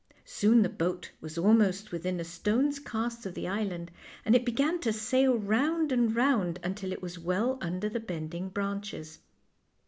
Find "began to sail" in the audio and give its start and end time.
4.47-5.37